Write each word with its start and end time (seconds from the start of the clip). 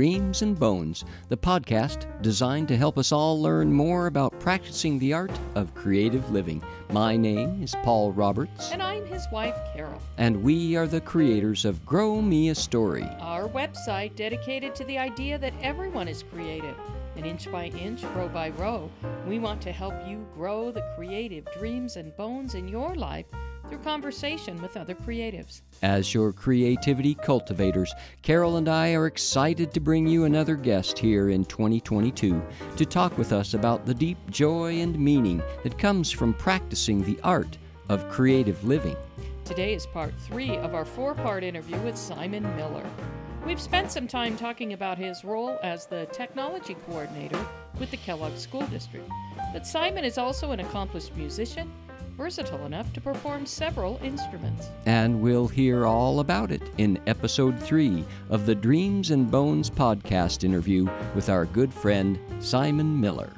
Dreams 0.00 0.40
and 0.40 0.58
Bones, 0.58 1.04
the 1.28 1.36
podcast 1.36 2.06
designed 2.22 2.68
to 2.68 2.76
help 2.78 2.96
us 2.96 3.12
all 3.12 3.38
learn 3.38 3.70
more 3.70 4.06
about 4.06 4.40
practicing 4.40 4.98
the 4.98 5.12
art 5.12 5.38
of 5.54 5.74
creative 5.74 6.30
living. 6.30 6.62
My 6.90 7.18
name 7.18 7.62
is 7.62 7.74
Paul 7.82 8.10
Roberts. 8.12 8.72
And 8.72 8.82
I'm 8.82 9.04
his 9.04 9.26
wife, 9.30 9.58
Carol. 9.74 10.00
And 10.16 10.42
we 10.42 10.74
are 10.74 10.86
the 10.86 11.02
creators 11.02 11.66
of 11.66 11.84
Grow 11.84 12.22
Me 12.22 12.48
a 12.48 12.54
Story, 12.54 13.06
our 13.20 13.46
website 13.46 14.16
dedicated 14.16 14.74
to 14.76 14.84
the 14.84 14.96
idea 14.96 15.36
that 15.36 15.52
everyone 15.60 16.08
is 16.08 16.22
creative. 16.32 16.76
And 17.16 17.26
inch 17.26 17.52
by 17.52 17.66
inch, 17.66 18.02
row 18.16 18.30
by 18.30 18.48
row, 18.56 18.90
we 19.28 19.38
want 19.38 19.60
to 19.60 19.70
help 19.70 19.92
you 20.08 20.26
grow 20.34 20.70
the 20.72 20.94
creative 20.96 21.46
dreams 21.58 21.96
and 21.96 22.16
bones 22.16 22.54
in 22.54 22.68
your 22.68 22.94
life 22.94 23.26
through 23.70 23.78
conversation 23.78 24.60
with 24.60 24.76
other 24.76 24.96
creatives. 24.96 25.62
As 25.82 26.12
your 26.12 26.32
creativity 26.32 27.14
cultivators, 27.14 27.94
Carol 28.22 28.56
and 28.56 28.68
I 28.68 28.94
are 28.94 29.06
excited 29.06 29.72
to 29.72 29.80
bring 29.80 30.08
you 30.08 30.24
another 30.24 30.56
guest 30.56 30.98
here 30.98 31.30
in 31.30 31.44
2022 31.44 32.42
to 32.76 32.84
talk 32.84 33.16
with 33.16 33.32
us 33.32 33.54
about 33.54 33.86
the 33.86 33.94
deep 33.94 34.18
joy 34.28 34.80
and 34.80 34.98
meaning 34.98 35.40
that 35.62 35.78
comes 35.78 36.10
from 36.10 36.34
practicing 36.34 37.04
the 37.04 37.20
art 37.22 37.58
of 37.88 38.08
creative 38.08 38.62
living. 38.64 38.96
Today 39.44 39.74
is 39.74 39.86
part 39.86 40.14
three 40.18 40.56
of 40.56 40.74
our 40.74 40.84
four 40.84 41.14
part 41.14 41.44
interview 41.44 41.78
with 41.78 41.96
Simon 41.96 42.42
Miller. 42.56 42.84
We've 43.46 43.60
spent 43.60 43.92
some 43.92 44.08
time 44.08 44.36
talking 44.36 44.72
about 44.72 44.98
his 44.98 45.24
role 45.24 45.58
as 45.62 45.86
the 45.86 46.06
technology 46.12 46.76
coordinator 46.86 47.46
with 47.78 47.90
the 47.92 47.96
Kellogg 47.98 48.36
School 48.36 48.66
District. 48.66 49.08
But 49.52 49.66
Simon 49.66 50.04
is 50.04 50.18
also 50.18 50.50
an 50.50 50.60
accomplished 50.60 51.14
musician 51.16 51.72
versatile 52.20 52.66
enough 52.66 52.92
to 52.92 53.00
perform 53.00 53.46
several 53.46 53.98
instruments. 54.02 54.68
And 54.84 55.22
we'll 55.22 55.48
hear 55.48 55.86
all 55.86 56.20
about 56.20 56.52
it 56.52 56.60
in 56.76 57.00
episode 57.06 57.58
three 57.58 58.04
of 58.28 58.44
the 58.44 58.54
Dreams 58.54 59.10
and 59.10 59.30
Bones 59.30 59.70
podcast 59.70 60.44
interview 60.44 60.86
with 61.14 61.30
our 61.30 61.46
good 61.46 61.72
friend 61.72 62.18
Simon 62.38 63.00
Miller. 63.00 63.30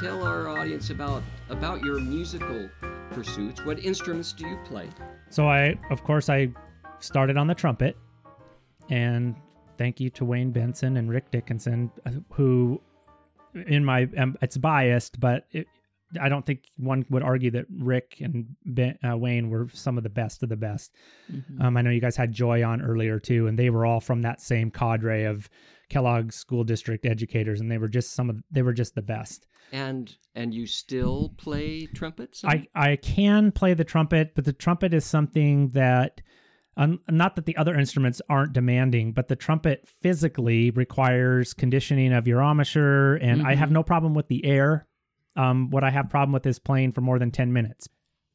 Tell 0.00 0.24
our 0.24 0.48
audience 0.48 0.90
about 0.90 1.22
about 1.48 1.80
your 1.82 2.00
musical 2.00 2.68
pursuits. 3.12 3.64
What 3.64 3.78
instruments 3.78 4.32
do 4.32 4.48
you 4.48 4.58
play? 4.64 4.88
So 5.30 5.48
I, 5.48 5.78
of 5.90 6.02
course, 6.02 6.28
I 6.28 6.48
started 6.98 7.36
on 7.36 7.46
the 7.46 7.54
trumpet, 7.54 7.96
and 8.90 9.36
thank 9.78 10.00
you 10.00 10.10
to 10.10 10.24
Wayne 10.24 10.50
Benson 10.50 10.96
and 10.96 11.10
Rick 11.10 11.30
Dickinson, 11.30 11.90
uh, 12.04 12.10
who, 12.32 12.80
in 13.66 13.84
my, 13.84 14.08
um, 14.16 14.36
it's 14.42 14.56
biased, 14.56 15.18
but 15.20 15.46
it, 15.52 15.66
I 16.20 16.28
don't 16.28 16.46
think 16.46 16.64
one 16.76 17.04
would 17.10 17.22
argue 17.22 17.50
that 17.52 17.66
Rick 17.78 18.18
and 18.20 18.46
ben, 18.64 18.98
uh, 19.08 19.16
Wayne 19.16 19.50
were 19.50 19.68
some 19.72 19.96
of 19.96 20.04
the 20.04 20.10
best 20.10 20.42
of 20.42 20.48
the 20.48 20.56
best. 20.56 20.92
Mm-hmm. 21.32 21.60
Um, 21.60 21.76
I 21.76 21.82
know 21.82 21.90
you 21.90 22.00
guys 22.00 22.16
had 22.16 22.32
Joy 22.32 22.64
on 22.64 22.80
earlier 22.80 23.18
too, 23.18 23.46
and 23.46 23.58
they 23.58 23.70
were 23.70 23.84
all 23.84 24.00
from 24.00 24.22
that 24.22 24.40
same 24.40 24.70
cadre 24.70 25.24
of 25.24 25.48
Kellogg 25.88 26.32
School 26.32 26.64
District 26.64 27.04
educators, 27.04 27.60
and 27.60 27.70
they 27.70 27.78
were 27.78 27.88
just 27.88 28.14
some 28.14 28.30
of 28.30 28.42
they 28.50 28.62
were 28.62 28.72
just 28.72 28.94
the 28.94 29.02
best. 29.02 29.46
And 29.72 30.14
and 30.34 30.54
you 30.54 30.66
still 30.66 31.34
play 31.36 31.86
trumpet? 31.86 32.36
Some? 32.36 32.50
I 32.50 32.66
I 32.74 32.96
can 32.96 33.50
play 33.52 33.74
the 33.74 33.84
trumpet, 33.84 34.34
but 34.34 34.44
the 34.44 34.52
trumpet 34.52 34.94
is 34.94 35.04
something 35.04 35.70
that 35.70 36.20
um, 36.76 37.00
not 37.08 37.36
that 37.36 37.46
the 37.46 37.56
other 37.56 37.74
instruments 37.74 38.20
aren't 38.28 38.52
demanding, 38.52 39.12
but 39.12 39.28
the 39.28 39.36
trumpet 39.36 39.88
physically 40.02 40.70
requires 40.70 41.54
conditioning 41.54 42.12
of 42.12 42.28
your 42.28 42.40
embouchure, 42.40 43.14
and 43.14 43.38
mm-hmm. 43.38 43.46
I 43.46 43.54
have 43.54 43.68
mm-hmm. 43.68 43.74
no 43.74 43.82
problem 43.82 44.14
with 44.14 44.28
the 44.28 44.44
air. 44.44 44.86
Um, 45.36 45.70
what 45.70 45.84
I 45.84 45.90
have 45.90 46.10
problem 46.10 46.32
with 46.32 46.46
is 46.46 46.58
playing 46.58 46.92
for 46.92 47.00
more 47.00 47.18
than 47.18 47.30
ten 47.30 47.52
minutes. 47.52 47.88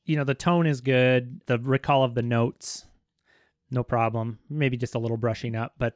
You 0.05 0.17
know, 0.17 0.23
the 0.23 0.33
tone 0.33 0.65
is 0.65 0.81
good, 0.81 1.41
the 1.45 1.59
recall 1.59 2.03
of 2.03 2.15
the 2.15 2.23
notes, 2.23 2.85
no 3.69 3.83
problem. 3.83 4.39
Maybe 4.49 4.77
just 4.77 4.95
a 4.95 4.99
little 4.99 5.17
brushing 5.17 5.55
up, 5.55 5.73
but 5.77 5.93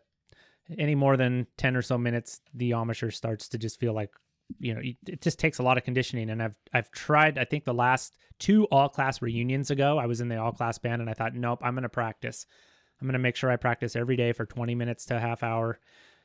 any 0.77 0.95
more 0.95 1.17
than 1.17 1.47
ten 1.57 1.75
or 1.75 1.81
so 1.81 1.97
minutes, 1.97 2.41
the 2.53 2.71
embouchure 2.71 3.11
starts 3.11 3.49
to 3.49 3.57
just 3.57 3.79
feel 3.79 3.93
like 3.93 4.11
you 4.59 4.73
know 4.73 4.81
it 5.07 5.21
just 5.21 5.39
takes 5.39 5.59
a 5.59 5.63
lot 5.63 5.77
of 5.77 5.83
conditioning. 5.83 6.29
And 6.29 6.41
i've 6.41 6.55
i've 6.73 6.91
tried 6.91 7.37
i 7.37 7.45
think 7.45 7.65
the 7.65 7.73
last 7.73 8.15
two 8.39 8.65
all 8.65 8.89
class 8.89 9.21
reunions 9.21 9.71
ago 9.71 9.97
i 9.97 10.05
was 10.05 10.21
in 10.21 10.27
the 10.27 10.37
all 10.37 10.51
class 10.51 10.77
band 10.77 11.01
and 11.01 11.09
i 11.09 11.13
thought 11.13 11.33
nope 11.33 11.59
i'm 11.61 11.73
going 11.73 11.83
to 11.83 11.89
practice. 11.89 12.45
I'm 13.01 13.07
going 13.07 13.13
to 13.13 13.19
make 13.19 13.35
sure 13.35 13.51
i 13.51 13.57
practice 13.57 13.95
every 13.95 14.15
day 14.15 14.31
for 14.31 14.45
20 14.45 14.73
minutes 14.73 15.05
to 15.07 15.17
a 15.17 15.19
half 15.19 15.43
hour. 15.43 15.79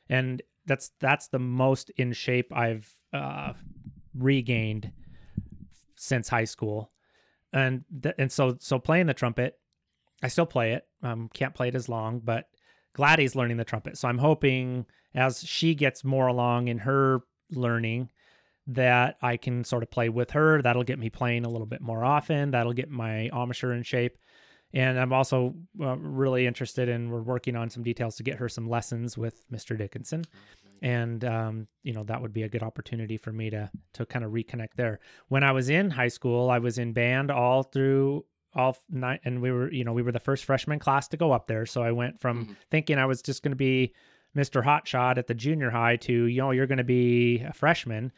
And 0.08 0.40
that's 0.66 0.92
that's 1.00 1.28
the 1.28 1.38
most 1.38 1.90
in 1.90 2.12
shape 2.12 2.52
i've 2.54 2.88
uh, 3.12 3.54
regained 4.14 4.92
since 5.96 6.28
high 6.28 6.44
school. 6.44 6.90
And 7.52 7.84
th- 8.02 8.14
and 8.18 8.30
so 8.30 8.56
so 8.60 8.78
playing 8.78 9.06
the 9.06 9.14
trumpet 9.14 9.58
i 10.22 10.28
still 10.28 10.46
play 10.46 10.72
it 10.72 10.86
um 11.02 11.30
can't 11.32 11.54
play 11.54 11.68
it 11.68 11.74
as 11.74 11.88
long 11.88 12.20
but 12.20 12.46
Gladys 12.92 13.36
learning 13.36 13.56
the 13.56 13.64
trumpet. 13.64 13.96
So 13.96 14.08
i'm 14.08 14.18
hoping 14.18 14.86
as 15.14 15.42
she 15.42 15.74
gets 15.74 16.04
more 16.04 16.28
along 16.28 16.68
in 16.68 16.78
her 16.78 17.22
learning 17.52 18.10
that 18.66 19.16
I 19.20 19.36
can 19.36 19.64
sort 19.64 19.82
of 19.82 19.90
play 19.90 20.08
with 20.08 20.30
her. 20.32 20.62
That'll 20.62 20.84
get 20.84 20.98
me 20.98 21.10
playing 21.10 21.44
a 21.44 21.48
little 21.48 21.66
bit 21.66 21.80
more 21.80 22.04
often. 22.04 22.50
That'll 22.52 22.72
get 22.72 22.90
my 22.90 23.28
embouchure 23.32 23.72
in 23.72 23.82
shape. 23.82 24.16
And 24.72 24.98
I'm 24.98 25.12
also 25.12 25.54
uh, 25.80 25.96
really 25.96 26.46
interested 26.46 26.88
in, 26.88 27.10
we're 27.10 27.22
working 27.22 27.56
on 27.56 27.70
some 27.70 27.82
details 27.82 28.16
to 28.16 28.22
get 28.22 28.36
her 28.38 28.48
some 28.48 28.68
lessons 28.68 29.18
with 29.18 29.44
Mr. 29.50 29.76
Dickinson. 29.76 30.24
And, 30.82 31.24
um, 31.24 31.66
you 31.82 31.92
know, 31.92 32.04
that 32.04 32.22
would 32.22 32.32
be 32.32 32.44
a 32.44 32.48
good 32.48 32.62
opportunity 32.62 33.16
for 33.16 33.32
me 33.32 33.50
to, 33.50 33.70
to 33.94 34.06
kind 34.06 34.24
of 34.24 34.30
reconnect 34.30 34.74
there. 34.76 35.00
When 35.28 35.42
I 35.42 35.52
was 35.52 35.68
in 35.68 35.90
high 35.90 36.08
school, 36.08 36.50
I 36.50 36.58
was 36.58 36.78
in 36.78 36.92
band 36.92 37.30
all 37.30 37.64
through 37.64 38.24
all 38.54 38.76
night 38.88 39.20
and 39.24 39.42
we 39.42 39.50
were, 39.50 39.72
you 39.72 39.84
know, 39.84 39.92
we 39.92 40.02
were 40.02 40.12
the 40.12 40.20
first 40.20 40.44
freshman 40.44 40.78
class 40.78 41.08
to 41.08 41.16
go 41.16 41.32
up 41.32 41.48
there. 41.48 41.66
So 41.66 41.82
I 41.82 41.92
went 41.92 42.20
from 42.20 42.44
mm-hmm. 42.44 42.52
thinking 42.70 42.98
I 42.98 43.06
was 43.06 43.22
just 43.22 43.42
going 43.42 43.52
to 43.52 43.56
be 43.56 43.92
Mr. 44.36 44.64
Hotshot 44.64 45.18
at 45.18 45.26
the 45.26 45.34
junior 45.34 45.70
high 45.70 45.96
to, 45.96 46.12
you 46.12 46.40
know, 46.40 46.50
you're 46.50 46.66
going 46.66 46.78
to 46.78 46.84
be 46.84 47.40
a 47.40 47.52
freshman. 47.52 48.12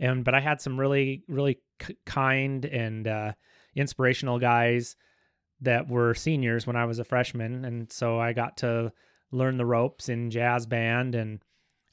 And, 0.00 0.24
but 0.24 0.34
I 0.34 0.40
had 0.40 0.60
some 0.60 0.78
really, 0.78 1.22
really 1.28 1.58
kind 2.04 2.64
and 2.64 3.06
uh, 3.06 3.32
inspirational 3.76 4.38
guys 4.38 4.96
that 5.60 5.88
were 5.88 6.14
seniors 6.14 6.66
when 6.66 6.76
I 6.76 6.84
was 6.84 6.98
a 6.98 7.04
freshman. 7.04 7.64
And 7.64 7.90
so 7.92 8.18
I 8.18 8.32
got 8.32 8.56
to 8.58 8.92
learn 9.30 9.56
the 9.56 9.66
ropes 9.66 10.08
in 10.08 10.30
jazz 10.30 10.66
band 10.66 11.14
and 11.14 11.40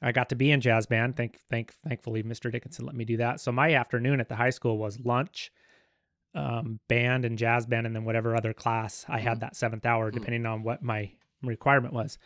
I 0.00 0.10
got 0.10 0.30
to 0.30 0.34
be 0.34 0.50
in 0.50 0.60
jazz 0.60 0.86
band. 0.86 1.16
Thank, 1.16 1.38
thank, 1.48 1.72
thankfully, 1.86 2.24
Mr. 2.24 2.50
Dickinson 2.50 2.84
let 2.84 2.96
me 2.96 3.04
do 3.04 3.18
that. 3.18 3.40
So 3.40 3.52
my 3.52 3.74
afternoon 3.74 4.20
at 4.20 4.28
the 4.28 4.34
high 4.34 4.50
school 4.50 4.78
was 4.78 4.98
lunch, 4.98 5.52
um, 6.34 6.80
band 6.88 7.24
and 7.24 7.38
jazz 7.38 7.66
band, 7.66 7.86
and 7.86 7.94
then 7.94 8.04
whatever 8.04 8.34
other 8.34 8.52
class 8.52 9.04
I 9.08 9.20
had 9.20 9.34
mm-hmm. 9.34 9.40
that 9.40 9.56
seventh 9.56 9.86
hour, 9.86 10.10
mm. 10.10 10.14
depending 10.14 10.44
on 10.44 10.64
what 10.64 10.82
my 10.82 11.12
requirement 11.42 11.94
was. 11.94 12.18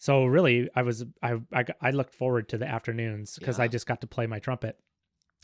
So 0.00 0.24
really, 0.24 0.68
I 0.74 0.82
was 0.82 1.04
I 1.22 1.34
I, 1.52 1.64
I 1.80 1.90
looked 1.90 2.14
forward 2.14 2.48
to 2.48 2.58
the 2.58 2.66
afternoons 2.66 3.38
because 3.38 3.58
yeah. 3.58 3.64
I 3.64 3.68
just 3.68 3.86
got 3.86 4.00
to 4.00 4.06
play 4.06 4.26
my 4.26 4.38
trumpet. 4.38 4.78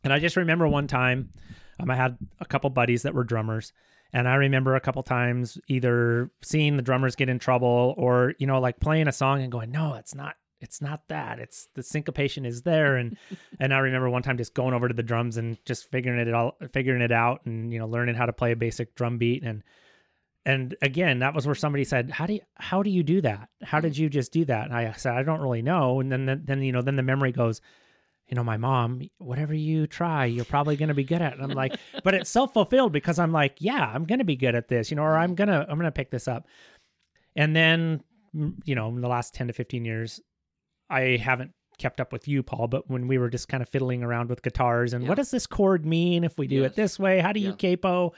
And 0.03 0.13
I 0.13 0.19
just 0.19 0.37
remember 0.37 0.67
one 0.67 0.87
time, 0.87 1.31
um, 1.79 1.91
I 1.91 1.95
had 1.95 2.17
a 2.41 2.47
couple 2.47 2.71
buddies 2.71 3.03
that 3.03 3.15
were 3.15 3.23
drummers, 3.23 3.75
and 4.15 4.27
I 4.27 4.37
remember 4.37 4.75
a 4.75 4.81
couple 4.81 5.03
times 5.03 5.59
either 5.69 6.31
seeing 6.43 6.77
the 6.77 6.83
drummers 6.83 7.17
get 7.17 7.29
in 7.29 7.39
trouble 7.39 7.95
or 7.99 8.33
you 8.39 8.47
know 8.47 8.59
like 8.59 8.81
playing 8.81 9.09
a 9.09 9.13
song 9.13 9.43
and 9.43 9.53
going, 9.53 9.71
no, 9.71 9.95
it's 9.95 10.15
not 10.15 10.37
it's 10.63 10.81
not 10.81 11.03
that 11.09 11.39
it's 11.39 11.69
the 11.75 11.83
syncopation 11.83 12.47
is 12.47 12.63
there 12.63 12.97
and 12.97 13.19
and 13.61 13.75
i 13.75 13.79
remember 13.79 14.09
one 14.09 14.23
time 14.23 14.39
just 14.39 14.55
going 14.55 14.73
over 14.73 14.89
to 14.89 14.95
the 14.95 15.03
drums 15.03 15.37
and 15.37 15.59
just 15.67 15.91
figuring 15.91 16.19
it 16.19 16.33
all 16.33 16.57
figuring 16.73 17.03
it 17.03 17.13
out 17.13 17.45
and 17.45 17.75
you 17.75 17.79
know 17.79 17.87
learning 17.87 18.15
how 18.15 18.25
to 18.25 18.33
play 18.33 18.53
a 18.53 18.57
basic 18.57 18.95
drum 18.95 19.19
beat 19.19 19.43
and 19.43 19.63
and 20.47 20.77
again 20.81 21.19
that 21.19 21.35
was 21.35 21.45
where 21.45 21.55
somebody 21.55 21.85
said 21.85 22.11
how 22.11 22.25
do 22.25 22.35
you 22.35 22.41
how 22.55 22.83
do 22.83 22.89
you 22.89 23.03
do 23.03 23.21
that 23.21 23.49
how 23.63 23.81
did 23.81 23.93
mm. 23.93 23.99
you 23.99 24.09
just 24.09 24.33
do 24.33 24.45
that 24.45 24.65
and 24.65 24.75
i 24.75 24.91
said 24.93 25.13
i 25.13 25.23
don't 25.23 25.41
really 25.41 25.61
know 25.61 26.01
and 26.01 26.11
then 26.11 26.43
then, 26.45 26.63
you 26.63 26.73
know 26.73 26.81
then 26.81 26.97
the 26.97 27.03
memory 27.03 27.33
goes 27.33 27.61
you 28.29 28.35
know 28.35 28.45
my 28.45 28.57
mom 28.57 29.03
whatever 29.19 29.53
you 29.53 29.87
try 29.87 30.25
you're 30.25 30.45
probably 30.45 30.77
going 30.77 30.89
to 30.89 30.95
be 30.95 31.05
good 31.05 31.21
at 31.21 31.35
and 31.35 31.43
i'm 31.43 31.51
like 31.51 31.77
but 32.05 32.15
it's 32.15 32.31
self-fulfilled 32.31 32.93
because 32.93 33.19
i'm 33.19 33.33
like 33.33 33.57
yeah 33.59 33.91
i'm 33.93 34.05
going 34.05 34.21
to 34.21 34.25
be 34.25 34.37
good 34.37 34.55
at 34.55 34.69
this 34.69 34.91
you 34.91 34.97
know 34.97 35.03
or 35.03 35.19
i'm 35.19 35.35
going 35.35 35.49
to 35.49 35.67
i'm 35.69 35.79
going 35.79 35.85
to 35.85 35.93
pick 35.93 36.11
this 36.11 36.29
up 36.29 36.47
and 37.35 37.55
then 37.55 38.01
you 38.65 38.75
know 38.75 38.89
in 38.89 39.01
the 39.01 39.09
last 39.09 39.35
10 39.35 39.49
to 39.49 39.53
15 39.53 39.85
years 39.85 40.21
i 40.89 41.19
haven't 41.21 41.51
kept 41.79 42.01
up 42.01 42.13
with 42.13 42.27
you 42.27 42.43
paul 42.43 42.69
but 42.69 42.89
when 42.89 43.07
we 43.09 43.19
were 43.19 43.29
just 43.29 43.49
kind 43.49 43.63
of 43.63 43.69
fiddling 43.69 44.03
around 44.03 44.31
with 44.31 44.43
guitars 44.43 44.95
and 44.95 45.03
yeah. 45.03 45.09
what 45.09 45.17
does 45.17 45.31
this 45.31 45.47
chord 45.47 45.85
mean 45.85 46.25
if 46.25 46.39
we 46.39 46.47
do 46.47 46.63
yes. 46.63 46.71
it 46.71 46.77
this 46.77 46.99
way 46.99 47.19
how 47.19 47.33
do 47.33 47.41
you 47.41 47.55
yeah. 47.59 47.77
capo 47.77 48.15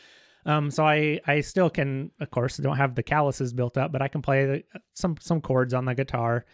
um, 0.49 0.71
so 0.71 0.85
I 0.85 1.21
I 1.27 1.43
still 1.43 1.69
can, 1.69 2.11
of 2.21 2.31
course, 2.31 2.57
don't 2.57 2.79
have 2.79 2.95
the 2.95 3.03
calluses 3.03 3.53
built 3.53 3.77
up, 3.77 3.93
but 3.93 4.01
I 4.01 4.09
can 4.09 4.23
play 4.23 4.65
some 4.95 5.17
some 5.21 5.43
chords 5.43 5.75
on 5.75 5.85
the 5.85 5.95
guitar. 5.95 6.47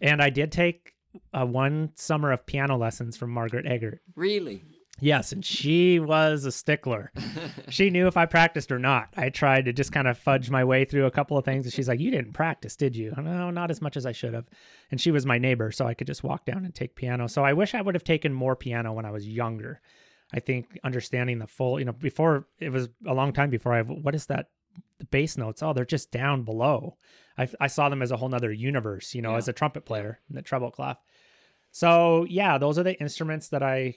And 0.00 0.22
I 0.22 0.30
did 0.30 0.52
take 0.52 0.94
uh, 1.34 1.44
one 1.44 1.90
summer 1.96 2.30
of 2.30 2.46
piano 2.46 2.76
lessons 2.76 3.16
from 3.16 3.30
Margaret 3.30 3.66
Eggert. 3.66 4.00
Really? 4.14 4.62
Yes, 5.00 5.32
and 5.32 5.44
she 5.44 5.98
was 5.98 6.44
a 6.44 6.52
stickler. 6.52 7.10
she 7.68 7.90
knew 7.90 8.06
if 8.06 8.16
I 8.16 8.26
practiced 8.26 8.70
or 8.70 8.78
not. 8.78 9.08
I 9.16 9.30
tried 9.30 9.64
to 9.64 9.72
just 9.72 9.90
kind 9.90 10.06
of 10.06 10.16
fudge 10.16 10.48
my 10.48 10.62
way 10.62 10.84
through 10.84 11.06
a 11.06 11.10
couple 11.10 11.36
of 11.36 11.44
things, 11.44 11.66
and 11.66 11.72
she's 11.72 11.88
like, 11.88 11.98
"You 11.98 12.12
didn't 12.12 12.34
practice, 12.34 12.76
did 12.76 12.94
you?" 12.94 13.12
No, 13.16 13.50
not 13.50 13.72
as 13.72 13.82
much 13.82 13.96
as 13.96 14.06
I 14.06 14.12
should 14.12 14.34
have. 14.34 14.46
And 14.92 15.00
she 15.00 15.10
was 15.10 15.26
my 15.26 15.38
neighbor, 15.38 15.72
so 15.72 15.84
I 15.84 15.94
could 15.94 16.06
just 16.06 16.22
walk 16.22 16.44
down 16.44 16.64
and 16.64 16.72
take 16.72 16.94
piano. 16.94 17.26
So 17.26 17.44
I 17.44 17.54
wish 17.54 17.74
I 17.74 17.82
would 17.82 17.96
have 17.96 18.04
taken 18.04 18.32
more 18.32 18.54
piano 18.54 18.92
when 18.92 19.04
I 19.04 19.10
was 19.10 19.26
younger. 19.26 19.80
I 20.32 20.40
think 20.40 20.78
understanding 20.82 21.38
the 21.38 21.46
full, 21.46 21.78
you 21.78 21.84
know, 21.84 21.92
before 21.92 22.46
it 22.58 22.70
was 22.70 22.88
a 23.06 23.12
long 23.14 23.32
time 23.32 23.50
before 23.50 23.74
I, 23.74 23.82
what 23.82 24.14
is 24.14 24.26
that? 24.26 24.48
The 24.98 25.04
bass 25.06 25.36
notes, 25.36 25.62
oh, 25.62 25.72
they're 25.72 25.84
just 25.84 26.10
down 26.10 26.42
below. 26.44 26.96
I, 27.36 27.48
I 27.60 27.66
saw 27.66 27.88
them 27.88 28.00
as 28.02 28.10
a 28.10 28.16
whole 28.16 28.28
nother 28.28 28.52
universe, 28.52 29.14
you 29.14 29.20
know, 29.22 29.32
Yeah. 29.32 29.38
as 29.38 29.48
a 29.48 29.52
trumpet 29.52 29.84
player 29.84 30.20
in 30.30 30.36
the 30.36 30.42
treble 30.42 30.70
clef. 30.70 30.96
So 31.70 32.24
yeah, 32.28 32.56
those 32.58 32.78
are 32.78 32.82
the 32.82 32.98
instruments 33.00 33.48
that 33.48 33.62
I, 33.62 33.96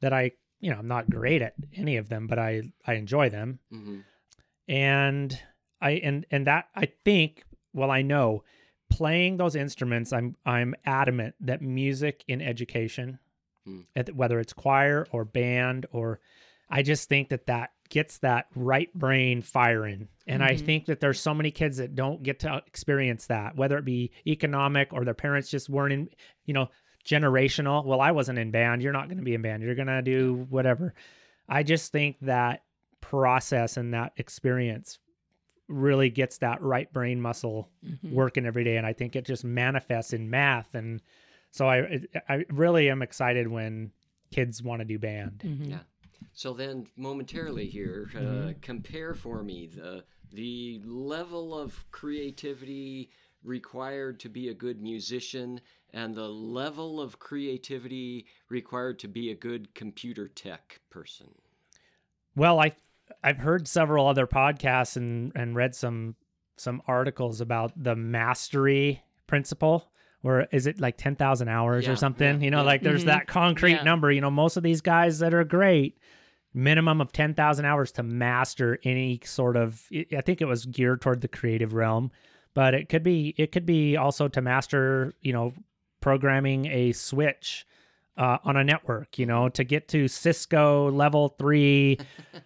that 0.00 0.12
I, 0.12 0.32
you 0.60 0.70
know, 0.70 0.78
I'm 0.78 0.88
not 0.88 1.10
great 1.10 1.42
at 1.42 1.54
any 1.74 1.96
of 1.98 2.08
them, 2.08 2.26
but 2.26 2.38
I, 2.38 2.62
I 2.86 2.94
enjoy 2.94 3.28
them 3.30 3.58
hmm 3.70 3.98
and 4.66 5.38
i 5.82 5.90
and 5.92 6.24
and 6.30 6.46
that 6.46 6.68
i 6.74 6.86
think 7.04 7.44
well 7.74 7.90
i 7.90 8.00
know 8.00 8.42
playing 8.90 9.36
those 9.36 9.54
instruments 9.54 10.10
i'm 10.12 10.36
i'm 10.46 10.74
adamant 10.86 11.34
that 11.40 11.60
music 11.60 12.24
in 12.28 12.40
education 12.40 13.18
At- 13.96 14.14
whether 14.14 14.38
it's 14.40 14.52
choir 14.52 15.06
or 15.10 15.24
band 15.24 15.86
or 15.92 16.20
i 16.68 16.82
just 16.82 17.08
think 17.08 17.28
that 17.30 17.46
that 17.46 17.70
gets 17.90 18.18
that 18.18 18.46
right 18.54 18.92
brain 18.94 19.40
firing. 19.42 20.08
And 20.26 20.42
i 20.42 20.52
Mhm. 20.52 20.64
think 20.64 20.86
that 20.86 21.00
there's 21.00 21.20
so 21.20 21.34
many 21.34 21.50
kids 21.50 21.76
that 21.76 21.94
don't 21.94 22.22
get 22.22 22.38
to 22.40 22.62
experience 22.66 23.26
that 23.28 23.56
whether 23.56 23.76
it 23.78 23.84
be 23.84 24.10
economic 24.26 24.92
or 24.92 25.04
their 25.04 25.14
parents 25.14 25.50
just 25.50 25.68
weren't 25.68 25.92
in 25.92 26.08
you 26.46 26.54
know 26.54 26.68
generational. 27.04 27.84
Well 27.84 28.00
i 28.00 28.10
wasn't 28.10 28.38
in 28.38 28.50
band. 28.50 28.82
You're 28.82 28.92
not 28.94 29.08
going 29.08 29.18
to 29.18 29.24
be 29.24 29.34
in 29.34 29.42
band. 29.42 29.62
You're 29.62 29.74
going 29.74 29.88
to 29.88 30.00
do 30.02 30.46
whatever. 30.48 30.94
I 31.48 31.62
just 31.62 31.92
think 31.92 32.16
that 32.22 32.62
process 33.02 33.76
and 33.76 33.92
that 33.92 34.12
experience 34.16 34.98
really 35.68 36.08
gets 36.10 36.38
that 36.38 36.60
right 36.62 36.90
brain 36.92 37.20
muscle 37.20 37.70
Mhm. 37.86 38.12
working 38.12 38.46
every 38.46 38.64
day. 38.64 38.76
And 38.78 38.86
i 38.86 38.92
think 38.94 39.14
it 39.16 39.24
just 39.26 39.44
manifests 39.44 40.12
in 40.14 40.28
math 40.30 40.74
and 40.74 41.02
so 41.54 41.68
i 41.68 42.00
i 42.28 42.44
really 42.50 42.90
am 42.90 43.00
excited 43.00 43.46
when 43.46 43.90
kids 44.30 44.62
want 44.62 44.80
to 44.80 44.84
do 44.84 44.98
band 44.98 45.40
Mhm. 45.44 45.70
Yeah. 45.70 45.80
So 46.36 46.52
then, 46.52 46.88
momentarily 46.96 47.68
here, 47.68 48.10
uh, 48.12 48.18
Mhm. 48.18 48.60
compare 48.60 49.14
for 49.14 49.42
me 49.44 49.68
the 49.68 50.04
the 50.32 50.80
level 50.84 51.56
of 51.56 51.84
creativity 51.92 53.10
required 53.44 54.18
to 54.20 54.28
be 54.28 54.48
a 54.48 54.54
good 54.54 54.80
musician 54.82 55.60
and 55.92 56.12
the 56.16 56.28
level 56.28 57.00
of 57.00 57.20
creativity 57.20 58.26
required 58.48 58.98
to 58.98 59.06
be 59.06 59.30
a 59.30 59.34
good 59.36 59.72
computer 59.74 60.26
tech 60.26 60.80
person. 60.90 61.32
well 62.34 62.58
i 62.58 62.72
i've 63.22 63.38
heard 63.38 63.68
several 63.68 64.08
other 64.08 64.26
podcasts 64.26 64.96
and 64.96 65.30
and 65.36 65.54
read 65.54 65.74
some 65.74 66.16
some 66.56 66.82
articles 66.88 67.40
about 67.40 67.70
the 67.80 67.94
mastery 67.94 69.02
principle 69.28 69.92
where 70.24 70.48
is 70.52 70.66
it 70.66 70.80
like 70.80 70.96
10,000 70.96 71.48
hours 71.48 71.84
Yeah, 71.84 71.92
or 71.92 71.96
something 71.96 72.40
yeah, 72.40 72.44
you 72.44 72.50
know 72.50 72.60
yeah. 72.60 72.66
like 72.72 72.82
there's 72.82 73.02
Mhm. 73.02 73.06
that 73.06 73.26
concrete 73.26 73.84
number 73.84 74.10
you 74.10 74.20
know 74.22 74.30
most 74.30 74.56
of 74.56 74.62
these 74.62 74.80
guys 74.80 75.18
that 75.18 75.34
are 75.34 75.44
great 75.44 75.98
minimum 76.54 77.00
of 77.00 77.12
10,000 77.12 77.64
hours 77.64 77.92
to 77.92 78.02
master 78.02 78.78
any 78.84 79.20
sort 79.24 79.56
of 79.56 79.82
I 79.92 80.06
I 80.18 80.20
think 80.22 80.40
it 80.40 80.46
was 80.46 80.64
geared 80.66 81.00
toward 81.02 81.20
the 81.20 81.28
creative 81.28 81.74
realm 81.74 82.10
but 82.54 82.72
it 82.74 82.88
could 82.88 83.02
be 83.02 83.34
it 83.36 83.52
could 83.52 83.66
be 83.66 83.96
also 83.96 84.28
to 84.28 84.40
master 84.40 85.12
you 85.20 85.32
know 85.32 85.52
programming 86.00 86.66
a 86.66 86.92
switch 86.92 87.66
uh, 88.16 88.38
on 88.44 88.56
a 88.56 88.62
network 88.64 89.18
you 89.18 89.26
know 89.26 89.48
to 89.50 89.64
get 89.64 89.88
to 89.88 90.06
cisco 90.08 90.90
level 90.90 91.30
three 91.38 91.98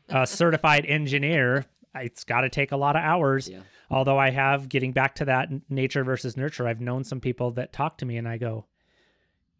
uh, 0.08 0.24
certified 0.24 0.84
engineer 0.86 1.64
it's 2.02 2.24
got 2.24 2.42
to 2.42 2.48
take 2.48 2.72
a 2.72 2.76
lot 2.76 2.96
of 2.96 3.02
hours 3.02 3.48
Yeah. 3.48 3.60
although 3.90 4.18
i 4.18 4.30
have 4.30 4.68
getting 4.68 4.92
back 4.92 5.14
to 5.16 5.24
that 5.26 5.48
nature 5.70 6.04
versus 6.04 6.36
nurture 6.36 6.66
i've 6.68 6.80
known 6.80 7.04
some 7.04 7.20
people 7.20 7.50
that 7.52 7.72
talk 7.72 7.98
to 7.98 8.04
me 8.06 8.16
and 8.16 8.28
i 8.28 8.36
go 8.38 8.66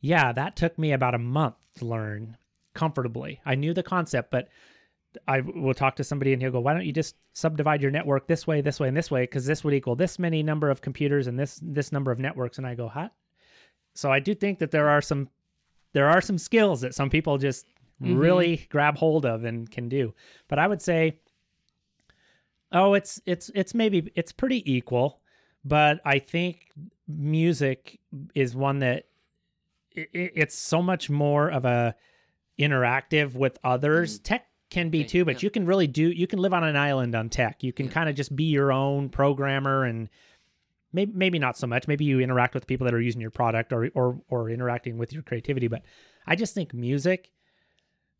yeah 0.00 0.32
that 0.32 0.56
took 0.56 0.78
me 0.78 0.92
about 0.92 1.14
a 1.14 1.18
month 1.18 1.56
to 1.76 1.84
learn 1.84 2.36
comfortably 2.74 3.40
i 3.44 3.54
knew 3.54 3.74
the 3.74 3.82
concept 3.82 4.30
but 4.30 4.48
I 5.26 5.40
will 5.40 5.72
talk 5.72 5.96
to 5.96 6.04
somebody 6.04 6.34
and 6.34 6.40
he'll 6.42 6.52
go, 6.52 6.60
"Why 6.60 6.74
don't 6.74 6.84
you 6.84 6.92
just 6.92 7.16
subdivide 7.32 7.80
your 7.80 7.90
network 7.90 8.26
this 8.28 8.46
way, 8.46 8.60
this 8.60 8.78
way, 8.78 8.88
and 8.88 8.96
this 8.96 9.10
way? 9.10 9.22
Because 9.22 9.46
this 9.46 9.64
would 9.64 9.72
equal 9.72 9.96
this 9.96 10.18
many 10.18 10.42
number 10.42 10.68
of 10.70 10.82
computers 10.82 11.26
and 11.26 11.38
this 11.38 11.58
this 11.62 11.90
number 11.92 12.12
of 12.12 12.18
networks." 12.18 12.58
And 12.58 12.66
I 12.66 12.74
go, 12.74 12.88
"Huh?" 12.88 13.08
So 13.94 14.12
I 14.12 14.20
do 14.20 14.34
think 14.34 14.58
that 14.58 14.70
there 14.70 14.86
are 14.90 15.00
some 15.00 15.30
there 15.94 16.08
are 16.10 16.20
some 16.20 16.36
skills 16.36 16.82
that 16.82 16.94
some 16.94 17.08
people 17.08 17.38
just 17.38 17.64
Mhm. 18.02 18.20
really 18.20 18.66
grab 18.68 18.98
hold 18.98 19.24
of 19.24 19.44
and 19.44 19.68
can 19.68 19.88
do. 19.88 20.14
But 20.46 20.58
I 20.58 20.66
would 20.68 20.82
say, 20.82 21.18
oh, 22.72 22.94
it's 22.94 23.20
it's 23.26 23.50
it's 23.54 23.74
maybe 23.74 24.10
it's 24.14 24.32
pretty 24.32 24.70
equal. 24.70 25.20
But 25.64 26.00
I 26.04 26.18
think 26.18 26.70
music 27.06 27.98
is 28.34 28.54
one 28.54 28.78
that 28.80 29.04
i 29.96 30.00
i- 30.00 30.06
it's 30.34 30.56
so 30.56 30.80
much 30.82 31.10
more 31.10 31.50
of 31.50 31.64
a 31.64 31.94
interactive 32.58 33.34
with 33.34 33.58
others. 33.64 34.18
Mm. 34.18 34.22
Tech 34.24 34.46
can 34.70 34.90
be 34.90 35.00
Okay, 35.00 35.08
too, 35.08 35.24
but 35.24 35.36
yeah. 35.42 35.46
you 35.46 35.50
can 35.50 35.66
really 35.66 35.86
do. 35.86 36.10
You 36.10 36.26
can 36.26 36.38
live 36.38 36.52
on 36.52 36.62
an 36.64 36.76
island 36.76 37.14
on 37.14 37.28
tech. 37.28 37.62
You 37.62 37.72
can 37.72 37.86
Yeah. 37.86 37.92
kind 37.92 38.08
of 38.08 38.14
just 38.16 38.34
be 38.36 38.44
your 38.44 38.72
own 38.72 39.08
programmer 39.08 39.84
and. 39.84 40.08
Maybe, 40.90 41.12
maybe 41.14 41.38
not 41.38 41.58
so 41.58 41.66
much. 41.66 41.86
Maybe 41.86 42.06
you 42.06 42.18
interact 42.18 42.54
with 42.54 42.66
people 42.66 42.86
that 42.86 42.94
are 42.94 43.00
using 43.00 43.20
your 43.20 43.30
product 43.30 43.74
or 43.74 43.90
or 43.94 44.22
or 44.30 44.48
interacting 44.48 44.96
with 44.96 45.12
your 45.12 45.22
creativity. 45.22 45.68
But 45.68 45.82
I 46.26 46.34
just 46.34 46.54
think 46.54 46.72
music, 46.72 47.30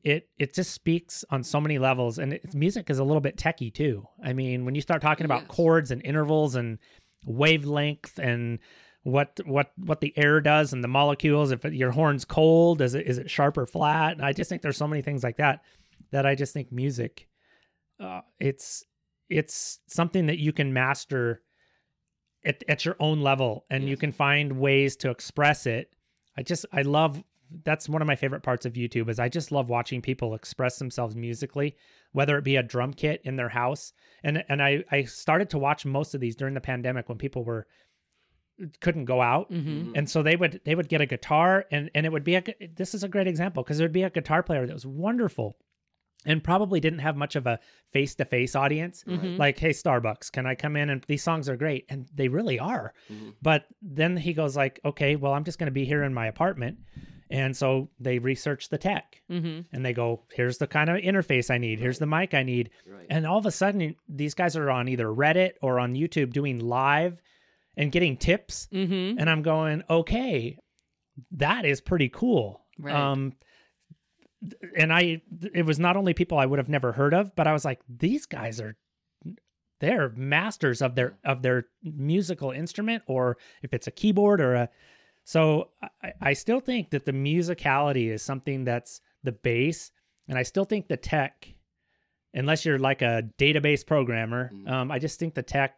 it 0.04 0.28
it 0.38 0.54
just 0.54 0.72
speaks 0.72 1.24
on 1.30 1.42
so 1.42 1.60
many 1.60 1.78
levels, 1.78 2.18
and 2.18 2.34
it, 2.34 2.54
music 2.54 2.90
is 2.90 2.98
a 2.98 3.04
little 3.04 3.20
bit 3.20 3.36
techie 3.36 3.72
too. 3.72 4.06
I 4.22 4.32
mean, 4.32 4.64
when 4.64 4.74
you 4.74 4.80
start 4.80 5.02
talking 5.02 5.24
about 5.24 5.42
Yes. 5.42 5.50
chords 5.50 5.90
and 5.90 6.04
intervals 6.04 6.54
and 6.54 6.78
wavelength 7.26 8.18
and 8.18 8.58
what 9.02 9.40
what 9.44 9.72
what 9.76 10.00
the 10.00 10.12
air 10.16 10.40
does 10.40 10.72
and 10.72 10.82
the 10.82 10.88
molecules, 10.88 11.50
if 11.50 11.64
your 11.64 11.90
horn's 11.90 12.24
cold, 12.24 12.80
is 12.80 12.94
it 12.94 13.06
is 13.06 13.18
it 13.18 13.30
sharp 13.30 13.58
or 13.58 13.66
flat? 13.66 14.12
And 14.12 14.24
I 14.24 14.32
just 14.32 14.48
think 14.48 14.62
there's 14.62 14.76
so 14.76 14.88
many 14.88 15.02
things 15.02 15.22
like 15.24 15.36
that 15.38 15.62
that 16.10 16.26
I 16.26 16.34
just 16.34 16.52
think 16.52 16.72
music, 16.72 17.28
uh, 18.00 18.20
it's 18.38 18.84
it's 19.28 19.80
something 19.88 20.26
that 20.26 20.38
you 20.38 20.52
can 20.52 20.72
master 20.72 21.42
at, 22.44 22.62
at 22.68 22.84
your 22.84 22.96
own 23.00 23.20
level 23.20 23.66
and 23.68 23.88
you 23.88 23.96
can 23.96 24.12
find 24.12 24.58
ways 24.58 24.96
to 24.96 25.10
express 25.10 25.66
it 25.66 25.92
i 26.36 26.42
just 26.42 26.64
i 26.72 26.82
love 26.82 27.22
that's 27.64 27.88
one 27.88 28.02
of 28.02 28.06
my 28.08 28.16
favorite 28.16 28.42
parts 28.42 28.66
of 28.66 28.74
youtube 28.74 29.08
is 29.08 29.18
i 29.18 29.28
just 29.28 29.50
love 29.52 29.68
watching 29.68 30.02
people 30.02 30.34
express 30.34 30.78
themselves 30.78 31.16
musically 31.16 31.74
whether 32.12 32.36
it 32.38 32.44
be 32.44 32.56
a 32.56 32.62
drum 32.62 32.92
kit 32.92 33.20
in 33.24 33.36
their 33.36 33.48
house. 33.50 33.92
And 34.24 34.44
and 34.48 34.62
i 34.62 34.82
i 34.90 35.02
started 35.04 35.50
to 35.50 35.58
watch 35.58 35.84
most 35.86 36.14
of 36.14 36.20
these 36.20 36.36
during 36.36 36.54
the 36.54 36.60
pandemic 36.60 37.08
when 37.08 37.18
people 37.18 37.44
were 37.44 37.66
couldn't 38.80 39.04
go 39.04 39.22
out. 39.22 39.50
Mhm. 39.52 39.92
and 39.96 40.10
so 40.10 40.22
they 40.22 40.34
would 40.36 40.60
they 40.64 40.74
would 40.74 40.88
get 40.88 41.00
a 41.00 41.06
guitar 41.06 41.64
and 41.70 41.90
and 41.94 42.04
it 42.06 42.10
would 42.12 42.24
be 42.24 42.34
a 42.34 42.42
this 42.74 42.92
is 42.94 43.04
a 43.04 43.08
great 43.08 43.28
example 43.28 43.62
because 43.62 43.78
there 43.78 43.84
would 43.86 43.92
be 43.92 44.02
a 44.02 44.10
guitar 44.10 44.42
player 44.42 44.66
that 44.66 44.72
was 44.72 44.86
wonderful 44.86 45.56
and 46.26 46.42
probably 46.42 46.80
didn't 46.80 46.98
have 46.98 47.16
much 47.16 47.36
of 47.36 47.46
a 47.46 47.60
face-to-face 47.92 48.56
audience. 48.56 49.04
Mhm. 49.04 49.38
like 49.38 49.58
hey 49.58 49.70
starbucks 49.70 50.32
can 50.32 50.44
i 50.46 50.54
come 50.56 50.74
in? 50.76 50.90
And 50.90 51.04
these 51.06 51.22
songs 51.22 51.48
are 51.48 51.56
great 51.56 51.84
and 51.88 52.08
they 52.14 52.26
really 52.28 52.58
are. 52.58 52.92
Mhm. 53.10 53.34
but 53.40 53.66
then 53.80 54.16
he 54.16 54.32
goes 54.32 54.56
like 54.56 54.80
okay 54.84 55.14
well 55.14 55.32
i'm 55.34 55.44
just 55.44 55.58
going 55.60 55.68
to 55.72 55.80
be 55.80 55.84
here 55.84 56.02
in 56.02 56.12
my 56.12 56.26
apartment 56.26 56.78
and 57.30 57.56
so 57.56 57.88
they 58.00 58.18
research 58.18 58.68
the 58.70 58.78
tech 58.78 59.20
Mhm. 59.30 59.66
and 59.72 59.84
they 59.84 59.92
go 59.92 60.22
here's 60.32 60.58
the 60.58 60.66
kind 60.66 60.88
of 60.90 60.96
interface 60.96 61.50
i 61.50 61.58
need 61.58 61.78
here's 61.78 61.98
the 61.98 62.06
mic 62.06 62.32
i 62.34 62.42
need 62.42 62.70
Right. 62.86 63.06
and 63.10 63.26
all 63.26 63.38
of 63.38 63.46
a 63.46 63.50
sudden 63.50 63.94
these 64.08 64.34
guys 64.34 64.56
are 64.56 64.70
on 64.70 64.88
either 64.88 65.06
reddit 65.06 65.52
or 65.62 65.78
on 65.78 65.94
youtube 65.94 66.32
doing 66.32 66.58
live 66.60 67.20
and 67.76 67.92
getting 67.92 68.16
tips 68.16 68.68
Mhm. 68.72 69.16
and 69.18 69.28
i'm 69.30 69.42
going 69.42 69.82
okay 69.90 70.58
that 71.32 71.64
is 71.64 71.80
pretty 71.80 72.08
cool 72.08 72.64
Right. 72.78 72.94
um 72.94 73.34
and 74.76 74.92
i 74.92 75.20
it 75.52 75.66
was 75.66 75.78
not 75.78 75.96
only 75.96 76.14
people 76.14 76.38
i 76.38 76.46
would 76.46 76.58
have 76.58 76.68
never 76.68 76.92
heard 76.92 77.12
of 77.12 77.34
but 77.34 77.46
i 77.46 77.52
was 77.52 77.64
like 77.64 77.80
these 77.88 78.24
guys 78.26 78.60
are 78.60 78.76
they're 79.80 80.10
masters 80.16 80.80
of 80.82 80.94
their 80.94 81.18
of 81.24 81.42
their 81.42 81.66
musical 81.82 82.50
instrument 82.52 83.02
or 83.06 83.36
if 83.62 83.72
it's 83.74 83.86
a 83.86 83.90
keyboard 83.92 84.40
or 84.40 84.54
a 84.54 84.68
so 85.32 85.40
I, 86.02 86.12
I 86.30 86.32
still 86.32 86.60
think 86.60 86.88
that 86.90 87.04
the 87.04 87.12
musicality 87.12 88.06
is 88.14 88.22
something 88.22 88.64
that's 88.64 89.00
the 89.24 89.32
base 89.32 89.92
and 90.28 90.38
i 90.38 90.42
still 90.42 90.64
think 90.64 90.88
the 90.88 90.96
tech 90.96 91.34
unless 92.34 92.64
you're 92.64 92.78
like 92.78 93.02
a 93.02 93.22
database 93.38 93.84
programmer 93.86 94.50
Mhm. 94.54 94.68
um, 94.72 94.90
i 94.90 94.98
just 94.98 95.18
think 95.18 95.34
the 95.34 95.42
tech 95.42 95.72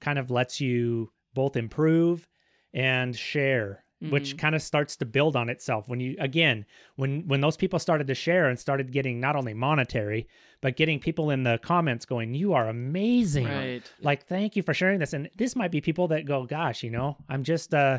kind 0.00 0.18
of 0.18 0.30
lets 0.30 0.60
you 0.60 1.10
both 1.34 1.56
improve 1.56 2.28
and 2.72 3.16
share 3.16 3.84
which 4.14 4.34
Mhm. 4.36 4.38
kind 4.38 4.54
of 4.54 4.62
starts 4.62 4.94
to 4.96 5.04
build 5.04 5.34
on 5.34 5.48
itself 5.48 5.88
when 5.88 5.98
you 5.98 6.14
again 6.20 6.64
when 6.94 7.26
when 7.26 7.40
those 7.40 7.56
people 7.56 7.80
started 7.80 8.06
to 8.06 8.14
share 8.14 8.46
and 8.48 8.56
started 8.56 8.92
getting 8.92 9.18
not 9.18 9.34
only 9.34 9.54
monetary 9.54 10.28
but 10.60 10.76
getting 10.76 11.00
people 11.00 11.30
in 11.30 11.42
the 11.42 11.58
comments 11.72 12.04
going 12.06 12.32
you 12.32 12.52
are 12.52 12.68
amazing 12.68 13.48
Right. 13.48 13.92
like 14.00 14.24
thank 14.26 14.54
you 14.54 14.62
for 14.62 14.72
sharing 14.72 15.00
this 15.00 15.14
and 15.14 15.28
this 15.34 15.56
might 15.56 15.72
be 15.72 15.80
people 15.80 16.06
that 16.08 16.26
go 16.26 16.46
gosh 16.46 16.84
you 16.84 16.90
know 16.90 17.16
i'm 17.28 17.42
just 17.42 17.74
uh 17.74 17.98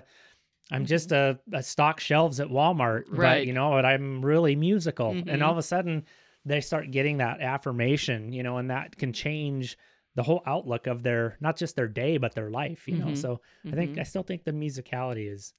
i'm 0.72 0.86
just 0.86 1.12
a, 1.12 1.40
a 1.54 1.64
stock 1.64 2.00
shelves 2.00 2.40
at 2.40 2.48
walmart 2.48 3.06
but 3.10 3.18
Right. 3.18 3.48
you 3.48 3.54
know 3.54 3.72
but 3.72 3.86
i'm 3.86 4.24
really 4.24 4.56
musical 4.56 5.14
Mhm. 5.14 5.28
and 5.28 5.44
all 5.44 5.52
of 5.52 5.58
a 5.58 5.64
sudden 5.64 6.06
they 6.46 6.62
start 6.62 6.92
getting 6.92 7.18
that 7.18 7.42
affirmation 7.42 8.32
you 8.32 8.44
know 8.44 8.58
and 8.58 8.70
that 8.70 8.98
can 8.98 9.12
change 9.14 9.78
the 10.16 10.24
whole 10.24 10.42
outlook 10.46 10.88
of 10.88 11.04
their 11.04 11.38
not 11.40 11.56
just 11.58 11.76
their 11.76 11.88
day 11.88 12.18
but 12.18 12.34
their 12.36 12.50
life 12.50 12.88
you 12.88 12.98
know 12.98 13.08
Mhm. 13.08 13.18
so 13.18 13.42
i 13.68 13.72
think 13.72 13.96
Mhm. 13.96 14.00
i 14.00 14.04
still 14.04 14.24
think 14.24 14.44
the 14.44 14.52
musicality 14.52 15.32
is 15.32 15.54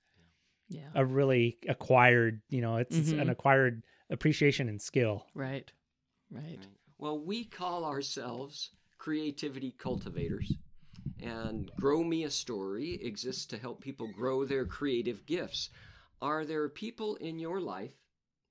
Yeah. 0.69 0.91
a 0.95 1.05
really 1.05 1.59
acquired 1.69 2.43
you 2.49 2.61
know 2.61 2.77
it's, 2.77 2.97
it's 2.97 3.11
an 3.11 3.27
Mhm. 3.27 3.31
acquired 3.31 3.83
appreciation 4.11 4.69
and 4.69 4.81
skill. 4.83 5.27
Right. 5.35 5.73
Right. 6.31 6.59
Well, 6.99 7.19
we 7.19 7.45
call 7.45 7.85
ourselves 7.85 8.71
creativity 8.99 9.71
cultivators. 9.79 10.59
And 11.23 11.71
Grow 11.77 12.03
Me 12.03 12.25
a 12.25 12.31
Story 12.31 12.95
exists 13.03 13.47
to 13.47 13.59
help 13.59 13.81
people 13.81 14.09
grow 14.09 14.45
their 14.45 14.65
creative 14.65 15.27
gifts. 15.27 15.71
Are 16.23 16.45
there 16.45 16.69
people 16.69 17.17
in 17.17 17.39
your 17.39 17.61
life 17.61 17.95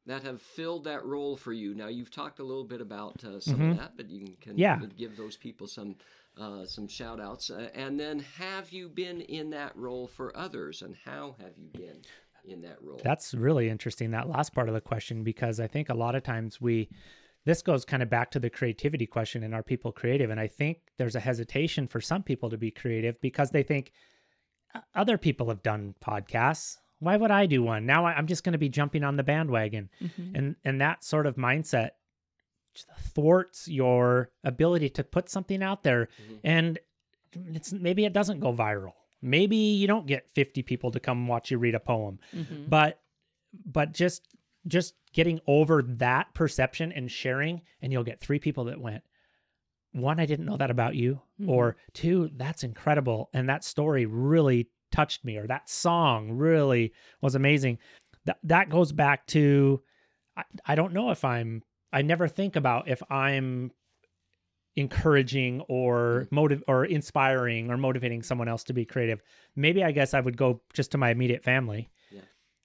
that 0.05 0.23
have 0.23 0.41
filled 0.41 0.85
that 0.85 1.05
role 1.05 1.35
for 1.37 1.53
you? 1.53 1.75
Now, 1.75 1.87
you've 1.87 2.11
talked 2.11 2.39
a 2.39 2.43
little 2.43 2.63
bit 2.63 2.81
about 2.81 3.23
uh, 3.23 3.39
some 3.39 3.59
Mhm. 3.59 3.71
of 3.71 3.77
that, 3.77 3.97
but 3.97 4.09
you 4.09 4.19
can, 4.19 4.35
can 4.39 4.57
Yeah. 4.57 4.79
give 4.97 5.15
those 5.17 5.37
people 5.37 5.67
some 5.67 5.95
uh, 6.37 6.65
some 6.65 6.87
shout 6.87 7.19
outs. 7.19 7.49
Uh, 7.49 7.69
and 7.73 7.99
then, 7.99 8.19
have 8.19 8.71
you 8.71 8.87
been 8.87 9.21
in 9.21 9.49
that 9.49 9.75
role 9.75 10.07
for 10.07 10.35
others? 10.37 10.81
And 10.81 10.95
how 11.03 11.35
have 11.39 11.57
you 11.57 11.67
been 11.73 12.01
in 12.45 12.61
that 12.61 12.81
role? 12.81 13.01
That's 13.03 13.33
really 13.33 13.69
interesting, 13.69 14.11
that 14.11 14.29
last 14.29 14.53
part 14.53 14.67
of 14.67 14.73
the 14.73 14.81
question, 14.81 15.23
because 15.23 15.59
I 15.59 15.67
think 15.67 15.89
a 15.89 15.93
lot 15.93 16.15
of 16.15 16.23
times 16.23 16.61
we, 16.61 16.89
this 17.45 17.61
goes 17.61 17.85
kind 17.85 18.03
of 18.03 18.09
back 18.09 18.31
to 18.31 18.39
the 18.39 18.49
creativity 18.49 19.05
question 19.05 19.43
and 19.43 19.53
are 19.55 19.63
people 19.63 19.91
creative? 19.91 20.29
And 20.29 20.39
I 20.39 20.47
think 20.47 20.79
there's 20.97 21.15
a 21.15 21.19
hesitation 21.19 21.87
for 21.87 22.01
some 22.01 22.21
people 22.23 22.49
to 22.49 22.57
be 22.57 22.71
creative 22.71 23.19
because 23.21 23.51
they 23.51 23.63
think 23.63 23.91
other 24.93 25.17
people 25.17 25.47
have 25.49 25.63
done 25.63 25.95
podcasts. 26.03 26.77
Why 26.99 27.15
would 27.17 27.31
I 27.31 27.45
do 27.45 27.63
one? 27.63 27.85
Now 27.85 28.05
I'm 28.05 28.27
just 28.27 28.43
going 28.43 28.53
to 28.53 28.59
be 28.59 28.69
jumping 28.69 29.03
on 29.03 29.15
the 29.15 29.23
bandwagon. 29.23 29.89
Mhm. 30.01 30.35
And, 30.37 30.55
and 30.65 30.81
that 30.81 31.03
sort 31.03 31.25
of 31.25 31.35
mindset 31.37 31.91
thwarts 33.13 33.67
your 33.67 34.29
ability 34.43 34.89
to 34.89 35.03
put 35.03 35.29
something 35.29 35.63
out 35.63 35.83
there. 35.83 36.07
Mhm. 36.29 36.39
And 36.43 36.79
it's 37.53 37.73
maybe 37.73 38.05
it 38.05 38.13
doesn't 38.13 38.39
go 38.39 38.53
viral. 38.53 38.93
Maybe 39.21 39.55
you 39.55 39.87
don't 39.87 40.07
get 40.07 40.29
50 40.33 40.61
people 40.63 40.91
to 40.91 40.99
come 40.99 41.27
watch 41.27 41.51
you 41.51 41.57
read 41.57 41.75
a 41.75 41.79
poem 41.79 42.19
Mhm. 42.35 42.69
but 42.69 43.01
but 43.65 43.93
just 43.93 44.27
just 44.67 44.93
getting 45.13 45.39
over 45.47 45.81
that 45.83 46.33
perception 46.33 46.91
and 46.91 47.11
sharing 47.11 47.61
and 47.81 47.91
you'll 47.91 48.03
get 48.03 48.19
three 48.19 48.39
people 48.39 48.65
that 48.65 48.79
went 48.79 49.03
one 49.93 50.19
i 50.19 50.25
didn't 50.25 50.45
know 50.45 50.57
that 50.57 50.69
about 50.69 50.95
you 50.95 51.19
mm-hmm. 51.41 51.49
or 51.49 51.77
two 51.93 52.29
that's 52.35 52.63
incredible 52.63 53.29
and 53.33 53.49
that 53.49 53.63
story 53.63 54.05
really 54.05 54.69
touched 54.91 55.23
me 55.23 55.37
or 55.37 55.47
that 55.47 55.69
song 55.69 56.31
really 56.31 56.93
was 57.21 57.35
amazing. 57.35 57.77
That 58.25 58.37
that 58.43 58.69
goes 58.69 58.91
back 58.91 59.25
to 59.27 59.81
I, 60.35 60.43
I 60.65 60.75
don't 60.75 60.93
know 60.93 61.11
if 61.11 61.23
i'm 61.23 61.63
i 61.93 62.01
never 62.01 62.27
think 62.27 62.55
about 62.55 62.87
if 62.87 63.01
i'm 63.09 63.71
encouraging 64.75 65.61
or 65.61 66.23
mm-hmm. 66.25 66.35
motive 66.35 66.63
or 66.67 66.85
inspiring 66.85 67.69
or 67.69 67.77
motivating 67.77 68.23
someone 68.23 68.47
else 68.47 68.63
to 68.65 68.73
be 68.73 68.85
creative. 68.85 69.21
Maybe 69.55 69.83
i 69.83 69.91
guess 69.91 70.13
i 70.13 70.19
would 70.19 70.37
go 70.37 70.61
just 70.73 70.91
to 70.91 70.97
my 70.97 71.11
immediate 71.11 71.43
family. 71.43 71.89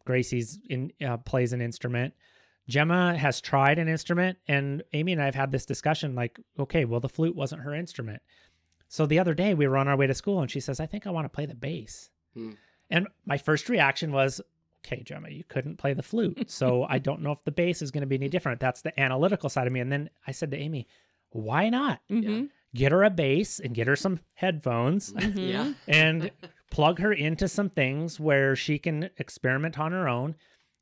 Gracie's 0.05 0.59
in 0.69 0.93
uh, 1.07 1.17
plays 1.19 1.53
an 1.53 1.61
instrument 1.61 2.13
gemma 2.69 3.17
has 3.17 3.41
tried 3.41 3.79
an 3.79 3.89
instrument 3.89 4.39
and 4.49 4.83
amy 4.93 5.13
and 5.13 5.21
i 5.23 5.25
have 5.27 5.35
had 5.35 5.51
this 5.53 5.67
discussion 5.67 6.15
like 6.15 6.39
okay 6.59 6.85
well 6.85 7.01
the 7.01 7.09
flute 7.09 7.35
wasn't 7.37 7.61
her 7.61 7.75
instrument 7.75 8.21
so 8.89 9.07
the 9.07 9.19
other 9.19 9.35
day 9.35 9.55
we 9.55 9.67
were 9.67 9.77
on 9.77 9.89
our 9.89 9.97
way 9.97 10.07
to 10.07 10.15
school 10.15 10.41
and 10.41 10.51
she 10.51 10.61
says 10.61 10.81
i 10.81 10.87
think 10.87 11.07
i 11.07 11.11
want 11.11 11.25
to 11.25 11.29
play 11.35 11.47
the 11.47 11.55
bass 11.55 12.11
Hmm. 12.35 12.51
and 12.91 13.07
my 13.27 13.39
first 13.39 13.69
reaction 13.69 14.11
was 14.13 14.41
okay 14.85 15.03
gemma 15.05 15.29
you 15.29 15.45
couldn't 15.45 15.77
play 15.77 15.95
the 15.95 16.03
flute 16.03 16.45
so 16.51 16.85
i 16.89 16.99
don't 16.99 17.23
know 17.23 17.33
if 17.33 17.45
the 17.45 17.53
bass 17.53 17.81
is 17.83 17.91
going 17.91 18.01
to 18.03 18.07
be 18.09 18.17
any 18.17 18.29
different 18.29 18.59
that's 18.61 18.83
the 18.83 18.99
analytical 18.99 19.49
side 19.49 19.67
of 19.67 19.73
me 19.73 19.81
and 19.81 19.93
then 19.93 20.11
i 20.27 20.33
said 20.33 20.51
to 20.51 20.57
amy 20.57 20.87
why 21.31 21.69
not 21.69 22.01
Mhm. 22.11 22.49
get 22.75 22.91
her 22.93 23.05
a 23.05 23.11
bass 23.11 23.61
and 23.61 23.75
get 23.75 23.87
her 23.87 23.95
some 23.97 24.19
headphones 24.35 25.13
Mhm. 25.13 25.49
Yeah. 25.51 25.73
and 25.87 26.31
plug 26.75 26.99
her 26.99 27.13
into 27.13 27.47
some 27.47 27.71
things 27.71 28.19
where 28.19 28.57
she 28.57 28.79
can 28.81 29.09
experiment 29.19 29.79
on 29.79 29.93
her 29.93 30.09
own 30.09 30.35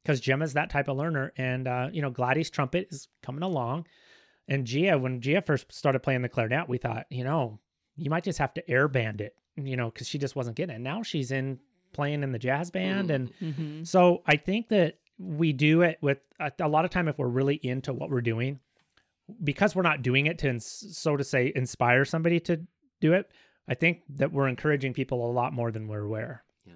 because 0.02 0.20
Gemma's 0.20 0.54
that 0.54 0.70
type 0.70 0.88
of 0.88 0.96
learner. 0.96 1.32
And, 1.36 1.68
uh, 1.68 1.88
you 1.92 2.00
know, 2.00 2.08
Gladys 2.10 2.48
trumpet 2.48 2.88
is 2.90 3.08
coming 3.22 3.42
along. 3.42 3.86
And 4.48 4.66
Gia, 4.66 4.96
when 4.98 5.20
Gia 5.20 5.42
first 5.42 5.70
started 5.70 6.02
playing 6.02 6.22
the 6.22 6.30
clarinet, 6.30 6.66
we 6.68 6.78
thought, 6.78 7.04
you 7.10 7.24
know, 7.24 7.60
you 7.96 8.08
might 8.08 8.24
just 8.24 8.38
have 8.38 8.54
to 8.54 8.70
air 8.70 8.88
band 8.88 9.20
it, 9.20 9.34
you 9.56 9.76
know, 9.76 9.90
because 9.90 10.08
she 10.08 10.16
just 10.18 10.34
wasn't 10.34 10.56
getting 10.56 10.76
it. 10.76 10.80
Now 10.80 11.02
she's 11.02 11.30
in 11.30 11.58
playing 11.92 12.22
in 12.22 12.32
the 12.32 12.38
jazz 12.38 12.70
band. 12.70 13.10
And 13.10 13.30
Mhm. 13.42 13.86
so 13.86 14.22
I 14.26 14.36
think 14.36 14.68
that 14.70 14.98
we 15.18 15.52
do 15.52 15.82
it 15.82 15.98
with 16.00 16.20
a, 16.40 16.50
a 16.60 16.68
lot 16.68 16.86
of 16.86 16.90
time 16.90 17.06
if 17.06 17.18
we're 17.18 17.28
really 17.28 17.56
into 17.56 17.92
what 17.92 18.08
we're 18.08 18.22
doing, 18.22 18.60
because 19.44 19.76
we're 19.76 19.82
not 19.82 20.00
doing 20.02 20.24
it 20.26 20.38
to, 20.38 20.48
ins- 20.48 20.96
so 20.96 21.18
to 21.18 21.22
say, 21.22 21.52
inspire 21.54 22.06
somebody 22.06 22.40
to 22.40 22.62
do 23.02 23.12
it. 23.12 23.30
I 23.68 23.74
think 23.74 24.02
that 24.16 24.32
we're 24.32 24.48
encouraging 24.48 24.92
people 24.94 25.28
a 25.28 25.32
lot 25.32 25.52
more 25.52 25.70
than 25.70 25.88
we're 25.88 26.04
aware. 26.04 26.42
Yeah. 26.66 26.74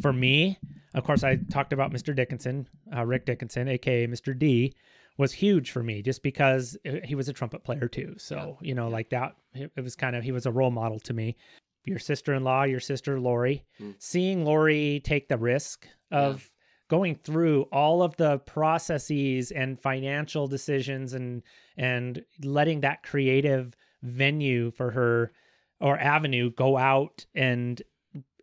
For 0.00 0.12
me, 0.12 0.58
of 0.94 1.04
course, 1.04 1.22
I 1.22 1.36
talked 1.50 1.72
about 1.72 1.92
Mr. 1.92 2.14
Dickinson, 2.16 2.68
uh, 2.96 3.04
Rick 3.04 3.26
Dickinson, 3.26 3.68
aka 3.68 4.06
Mr. 4.06 4.36
D, 4.38 4.74
was 5.18 5.32
huge 5.32 5.70
for 5.70 5.82
me 5.82 6.02
just 6.02 6.22
because 6.22 6.76
uh, 6.86 6.94
he 7.04 7.14
was 7.14 7.28
a 7.28 7.32
trumpet 7.32 7.62
player 7.62 7.88
too. 7.88 8.14
So 8.18 8.58
you 8.60 8.74
know, 8.74 8.88
like 8.88 9.10
that, 9.10 9.36
it 9.54 9.70
it 9.76 9.80
was 9.82 9.94
kind 9.96 10.16
of 10.16 10.24
he 10.24 10.32
was 10.32 10.46
a 10.46 10.52
role 10.52 10.70
model 10.70 10.98
to 11.00 11.12
me. 11.12 11.36
Your 11.84 11.98
sister-in-law, 11.98 12.62
your 12.64 12.80
sister 12.80 13.20
Lori, 13.20 13.62
Mm. 13.80 13.94
seeing 13.98 14.44
Lori 14.44 15.00
take 15.04 15.28
the 15.28 15.36
risk 15.36 15.86
of 16.10 16.50
going 16.88 17.14
through 17.16 17.62
all 17.72 18.02
of 18.02 18.16
the 18.16 18.38
processes 18.40 19.50
and 19.50 19.78
financial 19.80 20.46
decisions 20.46 21.12
and 21.12 21.42
and 21.76 22.24
letting 22.42 22.80
that 22.80 23.02
creative 23.02 23.76
venue 24.02 24.70
for 24.70 24.90
her 24.90 25.32
or 25.80 25.98
avenue 25.98 26.50
go 26.50 26.76
out 26.76 27.26
and 27.34 27.82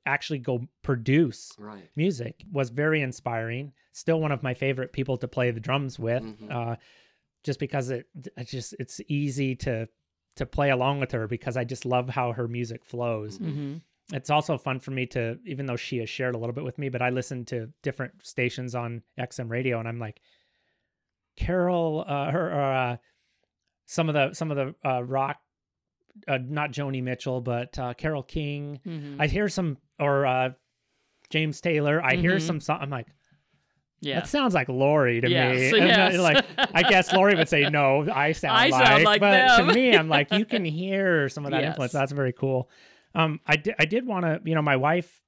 actually 0.05 0.39
go 0.39 0.67
produce 0.81 1.51
Right. 1.59 1.89
music 1.95 2.43
was 2.51 2.69
very 2.71 3.01
inspiring 3.01 3.73
still 3.93 4.19
one 4.19 4.31
of 4.31 4.41
my 4.41 4.53
favorite 4.53 4.93
people 4.93 5.17
to 5.17 5.27
play 5.27 5.51
the 5.51 5.59
drums 5.59 5.99
with 5.99 6.23
Mhm. 6.23 6.51
uh 6.51 6.75
just 7.43 7.59
because 7.59 7.89
it 7.89 8.07
it's 8.37 8.51
just 8.51 8.75
it's 8.79 8.99
easy 9.07 9.55
to 9.57 9.87
to 10.37 10.45
play 10.45 10.69
along 10.71 10.99
with 10.99 11.11
her 11.11 11.27
because 11.27 11.57
I 11.57 11.63
just 11.65 11.85
love 11.85 12.07
how 12.09 12.31
her 12.33 12.47
music 12.47 12.83
flows 12.85 13.37
Mhm. 13.39 13.81
it's 14.13 14.29
also 14.29 14.57
fun 14.57 14.79
for 14.79 14.91
me 14.91 15.05
to 15.07 15.37
even 15.45 15.65
though 15.67 15.75
she 15.75 15.97
has 15.99 16.09
shared 16.09 16.35
a 16.35 16.37
little 16.37 16.53
bit 16.53 16.63
with 16.63 16.77
me 16.77 16.89
but 16.89 17.01
i 17.01 17.09
listen 17.09 17.45
to 17.45 17.71
different 17.83 18.25
stations 18.25 18.73
on 18.75 19.03
xm 19.19 19.49
radio 19.49 19.79
and 19.79 19.87
i'm 19.87 19.99
like 19.99 20.19
carol 21.35 22.03
uh 22.07 22.29
her 22.31 22.51
uh 22.53 22.97
some 23.85 24.09
of 24.09 24.13
the 24.15 24.33
some 24.33 24.51
of 24.51 24.57
the 24.57 24.75
uh 24.89 25.01
rock 25.03 25.39
uh, 26.27 26.37
not 26.43 26.71
joni 26.71 27.01
mitchell 27.01 27.41
but 27.41 27.77
uh 27.79 27.93
Carole 27.93 28.23
King 28.23 28.79
Mhm. 28.85 29.15
i 29.19 29.27
hear 29.27 29.47
some 29.49 29.77
or 29.99 30.25
uh 30.25 30.49
james 31.29 31.61
taylor 31.61 32.01
i 32.03 32.15
hear 32.15 32.35
Mhm. 32.37 32.41
some 32.41 32.59
song 32.59 32.79
i'm 32.81 32.89
like 32.89 33.07
yeah. 34.01 34.15
that 34.19 34.27
sounds 34.27 34.53
like 34.53 34.67
lori 34.67 35.21
to 35.21 35.29
Yes, 35.29 35.71
me 35.73 35.79
And, 35.79 35.91
uh, 35.91 35.95
yes. 35.95 36.19
like 36.19 36.45
i 36.73 36.83
guess 36.83 37.13
lori 37.13 37.35
would 37.35 37.47
say 37.49 37.69
no 37.69 38.07
i 38.11 38.31
sound 38.31 38.57
I 38.57 38.67
like 38.69 38.87
sound 38.87 39.03
like 39.05 39.19
but 39.21 39.31
them. 39.57 39.67
to 39.67 39.73
me 39.73 39.95
i'm 39.95 40.09
like 40.09 40.31
you 40.31 40.45
can 40.45 40.65
hear 40.65 41.29
some 41.29 41.45
of 41.45 41.51
that 41.51 41.61
Yes. 41.61 41.69
influence 41.69 41.91
that's 41.93 42.11
very 42.11 42.33
cool 42.33 42.69
um 43.15 43.39
i 43.47 43.55
did 43.55 43.75
i 43.79 43.85
did 43.85 44.05
want 44.05 44.25
to 44.25 44.41
you 44.43 44.55
know 44.55 44.61
my 44.61 44.75
wife 44.75 45.21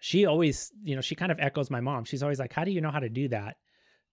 she 0.00 0.26
always 0.26 0.70
you 0.82 0.94
know 0.94 1.00
she 1.02 1.14
kind 1.14 1.32
of 1.32 1.38
echoes 1.40 1.70
my 1.70 1.80
mom 1.80 2.04
she's 2.04 2.22
always 2.22 2.38
like 2.38 2.52
how 2.52 2.64
do 2.64 2.70
you 2.70 2.80
know 2.80 2.90
how 2.90 3.00
to 3.00 3.08
do 3.08 3.28
that 3.28 3.56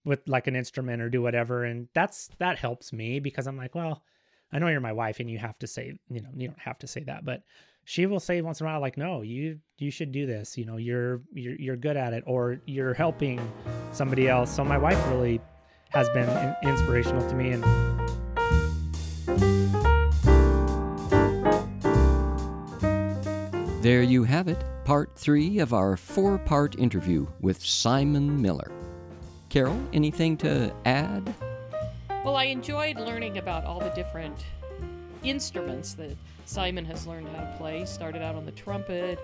with 0.05 0.21
like 0.27 0.47
an 0.47 0.55
instrument 0.55 1.01
or 1.01 1.09
do 1.09 1.21
whatever 1.21 1.63
and 1.63 1.87
that's 1.93 2.29
that 2.39 2.57
helps 2.57 2.91
me 2.93 3.19
because 3.19 3.47
i'm 3.47 3.57
like 3.57 3.75
well 3.75 4.03
i 4.51 4.59
know 4.59 4.67
you're 4.67 4.79
my 4.79 4.93
wife 4.93 5.19
and 5.19 5.29
you 5.29 5.37
have 5.37 5.57
to 5.59 5.67
say 5.67 5.93
you 6.09 6.21
know 6.21 6.29
you 6.35 6.47
don't 6.47 6.59
have 6.59 6.77
to 6.79 6.87
say 6.87 7.03
that 7.03 7.25
but 7.25 7.43
she 7.85 8.05
will 8.05 8.19
say 8.19 8.41
once 8.41 8.59
in 8.61 8.67
a 8.67 8.69
while 8.69 8.81
like 8.81 8.97
no 8.97 9.21
you 9.21 9.59
you 9.77 9.91
should 9.91 10.11
do 10.11 10.25
this 10.25 10.57
you 10.57 10.65
know 10.65 10.77
you're 10.77 11.21
you're, 11.33 11.55
you're 11.55 11.75
good 11.77 11.97
at 11.97 12.13
it 12.13 12.23
or 12.27 12.59
you're 12.65 12.93
helping 12.93 13.39
somebody 13.91 14.27
else 14.27 14.53
so 14.53 14.63
my 14.63 14.77
wife 14.77 15.01
really 15.09 15.41
has 15.89 16.07
been 16.09 16.29
in- 16.29 16.69
inspirational 16.69 17.27
to 17.27 17.35
me 17.35 17.51
and 17.51 17.63
There 23.81 24.03
you 24.03 24.23
have 24.25 24.47
it, 24.47 24.63
part 24.85 25.15
three 25.15 25.57
of 25.57 25.73
our 25.73 25.97
four 25.97 26.37
part 26.37 26.77
interview 26.77 27.25
with 27.39 27.65
Simon 27.65 28.39
Miller. 28.39 28.71
Carol, 29.49 29.81
anything 29.91 30.37
to 30.37 30.71
add? 30.85 31.33
Well, 32.23 32.35
I 32.35 32.43
enjoyed 32.45 32.97
learning 32.97 33.39
about 33.39 33.65
all 33.65 33.79
the 33.79 33.89
different 33.89 34.45
instruments 35.23 35.93
that 35.93 36.15
Simon 36.45 36.85
has 36.85 37.07
learned 37.07 37.27
how 37.29 37.41
to 37.41 37.55
play. 37.57 37.83
Started 37.85 38.21
out 38.21 38.35
on 38.35 38.45
the 38.45 38.51
trumpet. 38.51 39.17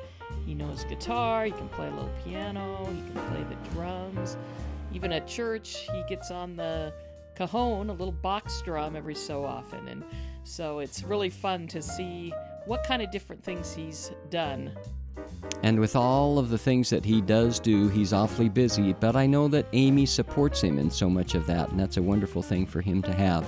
He 0.48 0.56
knows 0.56 0.84
guitar. 0.86 1.46
He 1.46 1.52
can 1.52 1.70
play 1.70 1.88
a 1.88 1.92
little 1.92 2.10
piano. 2.26 2.86
He 2.86 3.12
can 3.12 3.30
play 3.30 3.44
the 3.44 3.70
drums. 3.70 4.36
Even 4.94 5.14
at 5.14 5.28
church, 5.28 5.88
he 5.94 6.04
gets 6.10 6.32
on 6.32 6.56
the 6.56 6.92
cajon, 7.36 7.92
a 7.92 7.94
little 7.94 8.12
box 8.12 8.64
drum, 8.64 8.96
every 8.96 9.14
so 9.14 9.46
often. 9.46 9.88
And 9.90 10.04
so 10.44 10.80
it's 10.80 11.04
really 11.04 11.30
fun 11.30 11.68
to 11.68 11.84
see 11.84 12.34
what 12.66 12.84
kind 12.84 13.04
of 13.04 13.12
different 13.12 13.44
things 13.44 13.76
he's 13.76 14.10
done. 14.32 14.72
And 15.64 15.80
with 15.80 15.96
all 15.96 16.38
of 16.38 16.50
the 16.50 16.58
things 16.58 16.90
that 16.92 17.04
he 17.04 17.20
does 17.20 17.60
do, 17.60 17.90
he's 17.90 18.14
awfully 18.14 18.48
busy, 18.48 18.94
but 18.94 19.16
I 19.16 19.26
know 19.26 19.48
that 19.48 19.66
Amy 19.74 20.06
supports 20.06 20.62
him 20.62 20.78
in 20.78 20.92
so 20.92 21.10
much 21.10 21.34
of 21.36 21.48
that, 21.48 21.70
and 21.70 21.80
that's 21.80 21.98
a 21.98 22.02
wonderful 22.02 22.44
thing 22.44 22.68
for 22.68 22.80
him 22.80 23.02
to 23.02 23.12
have. 23.12 23.44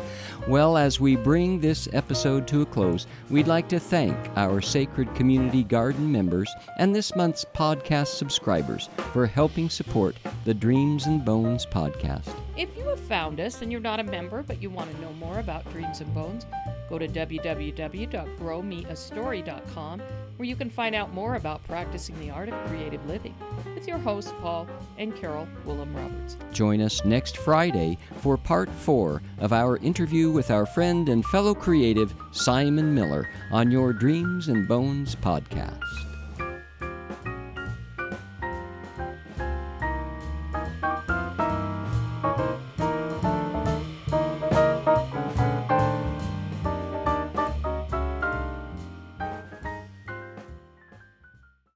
Well, 0.47 0.75
as 0.75 0.99
we 0.99 1.15
bring 1.15 1.59
this 1.59 1.88
episode 1.93 2.47
to 2.47 2.63
a 2.63 2.65
close, 2.65 3.05
we'd 3.29 3.45
like 3.47 3.69
to 3.69 3.79
thank 3.79 4.17
our 4.35 4.59
Sacred 4.59 5.13
Community 5.13 5.63
Garden 5.63 6.11
members 6.11 6.51
and 6.79 6.95
this 6.95 7.15
month's 7.15 7.45
podcast 7.45 8.07
subscribers 8.07 8.89
for 9.13 9.27
helping 9.27 9.69
support 9.69 10.17
the 10.45 10.53
Dreams 10.53 11.05
and 11.05 11.23
Bones 11.23 11.65
podcast. 11.65 12.33
If 12.57 12.75
you 12.75 12.85
have 12.85 12.99
found 12.99 13.39
us 13.39 13.61
and 13.61 13.71
you're 13.71 13.79
not 13.79 13.99
a 13.99 14.03
member 14.03 14.41
but 14.41 14.59
you 14.61 14.71
want 14.71 14.91
to 14.93 15.01
know 15.01 15.13
more 15.13 15.39
about 15.39 15.71
Dreams 15.71 16.01
and 16.01 16.13
Bones, 16.13 16.45
go 16.89 16.97
to 16.97 17.07
www.growmeastory.com 17.07 20.01
where 20.39 20.48
you 20.48 20.55
can 20.55 20.69
find 20.69 20.96
out 20.96 21.13
more 21.13 21.36
about 21.36 21.62
practicing 21.67 22.17
the 22.17 22.29
art 22.29 22.48
of 22.48 22.55
creative 22.69 23.05
living 23.08 23.36
with 23.75 23.86
your 23.86 23.98
hosts, 23.98 24.31
Paul 24.39 24.69
and 24.98 25.13
Carol 25.13 25.46
Willem 25.65 25.93
Roberts. 25.93 26.38
Join 26.53 26.79
us 26.79 27.03
next 27.03 27.36
Friday 27.36 27.98
for 28.22 28.38
part 28.38 28.69
four 28.69 29.22
of 29.39 29.51
our 29.51 29.75
interview 29.77 30.31
with 30.31 30.50
our 30.50 30.65
friend 30.65 31.10
and 31.10 31.25
fellow 31.25 31.53
creative 31.53 32.13
Simon 32.31 32.96
Miller 32.96 33.27
on 33.51 33.69
your 33.69 33.91
Dreams 33.91 34.48
and 34.48 34.65
Bones 34.65 35.13
podcast. 35.13 35.84